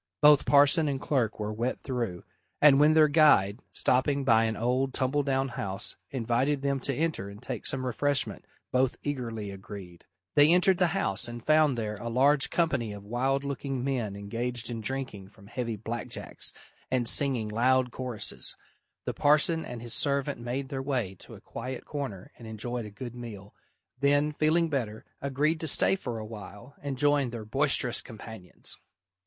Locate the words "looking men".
13.43-14.15